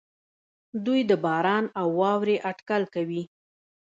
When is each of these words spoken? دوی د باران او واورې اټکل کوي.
دوی 0.85 1.01
د 1.09 1.11
باران 1.25 1.65
او 1.79 1.87
واورې 1.99 2.35
اټکل 2.51 2.83
کوي. 2.93 3.23